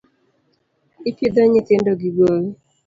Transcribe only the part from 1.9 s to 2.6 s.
gi gowi.